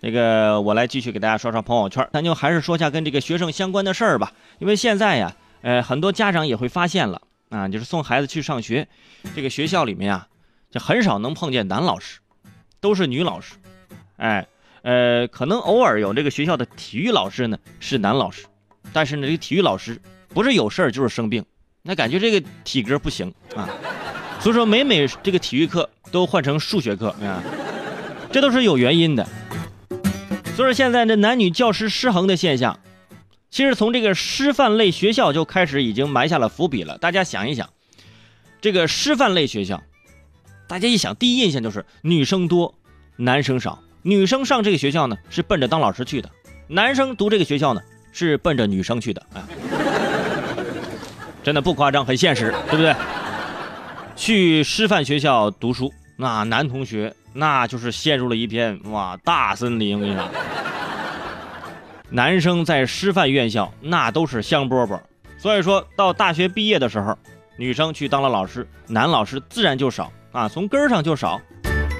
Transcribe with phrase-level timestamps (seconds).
[0.00, 4.32] 这个我来继续给大家刷刷朋友圈，咱就还是说下跟这个学生相关的事儿吧。
[4.58, 8.86] 因为现在呀，呃，很多家长也会发现了啊，就是送孩子去上学，
[9.34, 10.28] 这个学校里面啊，
[10.70, 12.20] 就很少能碰见男老师，
[12.80, 13.54] 都是女老师。
[14.18, 14.46] 哎，
[14.82, 18.46] 呃，可能偶尔有这个学校的体育老师呢是男老师，
[18.92, 21.44] 但是呢，这个体育老师不是有事儿就是生病，
[21.82, 23.68] 那感觉这个体格不行啊。
[24.38, 27.42] 所以说，每每这个体育课都换成数学课啊，
[28.30, 29.28] 这都是有原因的。
[30.58, 32.80] 所以说，现在这男女教师失衡的现象，
[33.48, 36.98] 其实从这个师范类学校就开始已经埋下了伏笔了。
[36.98, 37.70] 大家想一想，
[38.60, 39.80] 这个师范类学校，
[40.66, 42.74] 大家一想，第一印象就是女生多，
[43.14, 43.84] 男生少。
[44.02, 46.28] 女生上这个学校呢，是奔着当老师去的；
[46.66, 49.24] 男生读这个学校呢，是奔着女生去的。
[49.32, 49.46] 啊，
[51.44, 52.92] 真的不夸张，很现实，对不对？
[54.16, 57.14] 去师范学校读书，那男同学。
[57.32, 60.28] 那就是陷入了一片哇大森林，我跟你说，
[62.10, 65.00] 男生在师范院校那都是香饽饽，
[65.38, 67.16] 所以说到大学毕业的时候，
[67.58, 71.40] 女生去当了老师，男老师自然就少啊，从根儿上就少。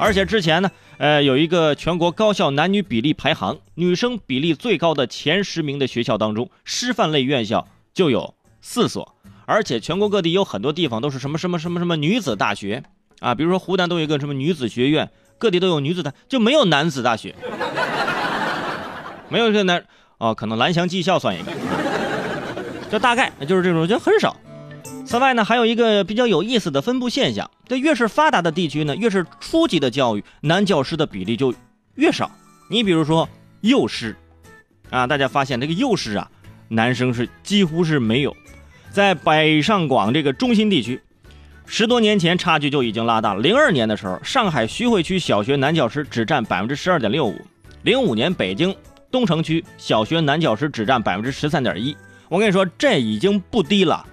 [0.00, 12.84] 而且之前呢，呃，有一个全国高校男女比例排行，女生比例最高的前十名的学校当中，师范类院校就有四所，而且全国各地有很多地方都是什么什么什么什么女子大学。
[13.20, 17.34] 啊，比如说湖南都有一个什么女子学院，各地都有女子的，就没有男子大学，
[19.28, 19.84] 没有这男
[20.18, 21.52] 哦，可能蓝翔技校算一个，
[22.90, 24.36] 这大概就是这种，就很少。
[25.04, 31.54] 此外呢，还有一个比较有意思的分布现象，这越是发达的地区呢，越是初级的教育，男教师的比例就
[31.94, 32.30] 越少。
[32.70, 33.28] 你比如说
[33.62, 34.14] 幼师，
[34.90, 36.30] 啊，大家发现这个幼师啊，
[36.68, 38.36] 男生是几乎是没有，
[38.90, 41.00] 在北上广这个中心地区。
[41.70, 43.42] 十多年前，差距就已经拉大了。
[43.42, 47.34] 零二年的时候，上海徐汇区小学男教师只占百分之十二点六五；
[47.82, 48.74] 零五年，北京
[49.10, 51.94] 东城区小学男教师只占百分之十三点一。
[52.30, 54.04] 我跟你说，这已经不低了，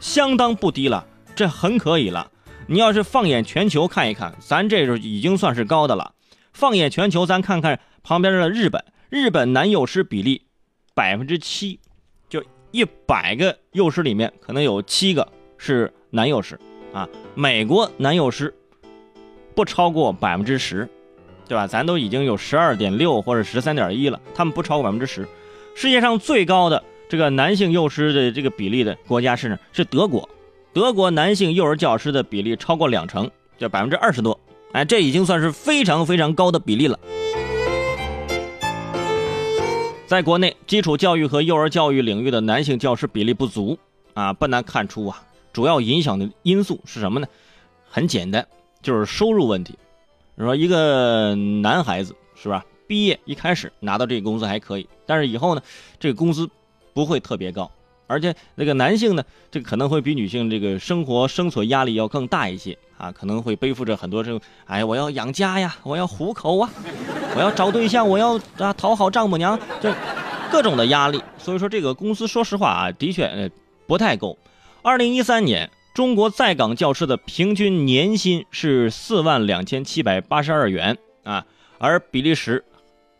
[0.00, 1.06] 相当不低了，
[1.36, 2.28] 这很可以了。
[2.66, 6.14] 你要是放眼全球看一看，咱这就已经算是高的了。
[6.52, 10.42] 放眼全球，咱看看旁边的日本，日本男幼师比例
[10.92, 11.78] 百分之七，
[12.28, 16.58] 就一百个幼师里面可能有七个是男幼师。
[16.92, 18.54] 啊，美国男幼师
[19.54, 20.88] 不超过百分之十，
[21.46, 21.66] 对吧？
[21.66, 25.26] 咱都已经有十二点六或者十三点一了，他们不超过百分之十。
[25.74, 29.58] 世界上最高的这个男性幼师的这个比例的国家是呢？
[29.72, 30.28] 是德国。
[30.72, 34.38] 德国男性幼儿教师的比例超过两成，就百分之二十多。
[34.72, 36.98] 哎，这已经算是非常非常高的比例了。
[40.06, 43.78] 在国内，基础教育和幼儿教育领域的男性教师比例不足
[44.14, 45.22] 啊，不难看出啊。
[45.52, 47.26] 主要影响的因素是什么呢？
[47.88, 48.46] 很简单，
[48.82, 49.78] 就是收入问题。
[50.36, 52.64] 你说一个男孩子是吧？
[52.86, 55.62] 毕业一开始拿到这个工资还可以，但是以后呢，
[55.98, 56.48] 这个工资
[56.92, 57.70] 不会特别高，
[58.06, 66.70] 而且那个男性呢，这可能会比女性这个生活生存压力要更大一些啊，可能会背负着很多这种，哎，我要养家呀，我要糊口啊，
[67.36, 69.94] 我要找对象，我要啊讨好丈母娘，这
[70.50, 71.22] 各种的压力。
[71.38, 73.48] 所以说这个工资，说实话啊，的确呃
[73.86, 74.36] 不太够。
[74.82, 81.44] 二零一三年，中国在岗教师的平均年薪是四万两千七百八十二元啊，
[81.78, 82.64] 而比利时、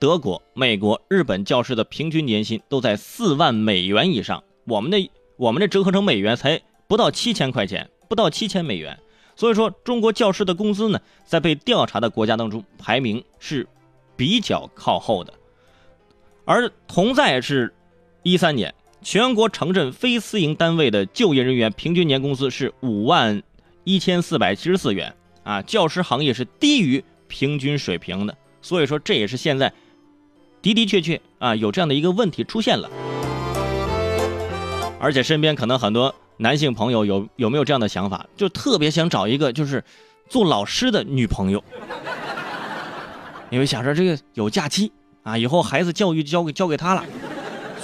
[0.00, 4.42] 德国、美国、日本教师的平均年薪都在四万美元以上。
[4.64, 8.98] 我们的我们的折合成美元才不到七千块钱，不到七千美元。
[9.36, 13.64] 所以说，中国教师的工资呢，在被调查的国家当中排名是
[14.16, 15.32] 比较靠后的。
[16.44, 17.72] 而同在是
[18.24, 18.74] 一三年。
[19.04, 23.42] 全国城镇非私营单位的就业人员平均年工资是五万
[23.84, 29.70] 一千四百七十四元啊，教师行业是低于平均水平的，所以说这也是现在
[30.62, 32.90] 的的确确啊有这样的一个问题出现了。
[34.98, 39.84] 而且身边可能很多男性朋友有有没有这样的想法，就特别想找一个就是
[40.30, 41.62] 做老师的女朋友，
[43.50, 44.90] 因为想着这个有假期
[45.22, 47.04] 啊，以后孩子教育交给交给他了。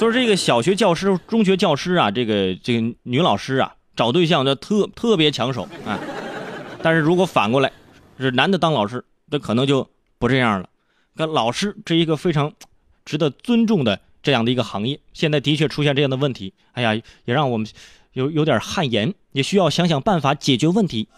[0.00, 5.99] 所以这个小学教师、中学教师啊，这个这个女老师啊，找对象就特特别抢手啊。
[6.82, 7.70] 但是如果反过来，
[8.19, 9.87] 是男的当老师，那可能就
[10.19, 10.70] 不这样了。
[11.14, 12.50] 跟老师这一个非常
[13.05, 16.55] 值得尊重的这样的一个行业，现在的确出现这样的问题。
[16.73, 16.94] 哎呀，
[17.26, 17.69] 也让我们
[18.14, 21.08] 有有点汗颜，也需要想想办法解决问题。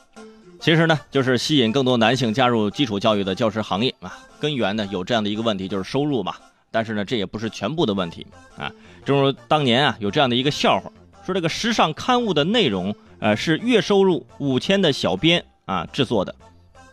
[0.58, 4.12] 其实呢，就是吸引更多男性加入基础教育的教师行业啊。
[4.40, 6.34] 根源呢，有这样的一个问题，就是收入嘛。
[6.72, 8.26] 但是呢，这也不是全部的问题
[8.56, 8.72] 啊。
[9.04, 10.90] 正如当年啊，有这样的一个笑话，
[11.24, 16.34] 说这个时尚刊物的内容，呃，是月收入五千的小编啊制作的，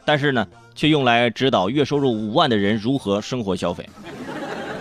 [0.05, 3.87] 但是呢，却用来指导月收入五万的人如何生活消费。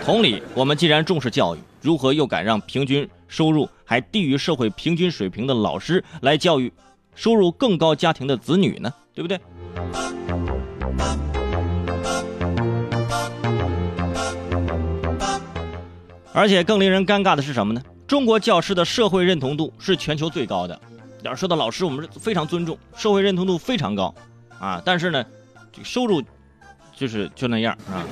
[0.04, 6.72] 同理，我们既然重视教育，如何又敢让平均收入还低于社会平均水平的老师来教育
[7.14, 8.92] 收入更高家庭的子女呢？
[9.14, 9.38] 对不对？
[16.38, 17.82] 而且更令人尴尬的是什么呢？
[18.06, 20.80] 中国教师的社会认同度是全球最高的。
[21.22, 24.14] 要说到老师，我们是非常尊重，社会认同度非常高，
[24.60, 25.24] 啊，但是呢，
[25.72, 26.22] 这个收入
[26.94, 28.06] 就是就那样啊。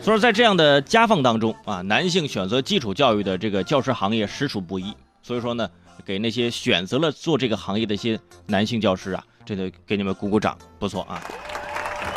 [0.00, 4.94] 所以，在这样的夹缝当中啊，男性选择基础教育的这个教师行业实属不易。
[5.24, 5.68] 所以说呢，
[6.06, 8.16] 给那些选择了做这个行业的一些
[8.46, 11.20] 男性教师啊，真的给你们鼓鼓掌，不错啊。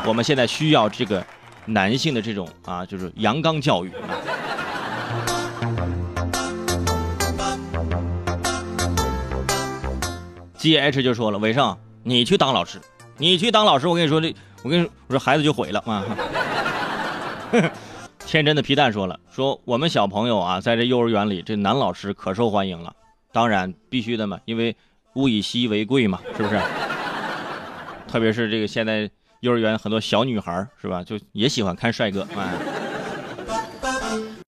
[0.05, 1.25] 我们现在需要这个
[1.65, 3.91] 男性的这种啊，就是阳刚教育。
[10.65, 12.81] G H 就说了：“伟盛，你去当老师，
[13.19, 14.33] 你去当老师，我跟你说这，
[14.63, 16.03] 我跟你说，我说孩子就毁了啊。
[18.25, 22.95] ”天真的皮蛋说了：“说我们小朋友啊，在这幼儿园里，这男老师可受欢迎了，
[23.31, 24.75] 当然必须的嘛，因为
[25.13, 26.59] 物以稀为贵嘛，是不是？
[28.07, 29.07] 特别是这个现在
[29.41, 32.49] 幼儿园很多小女孩是吧，就也喜欢看帅哥啊。”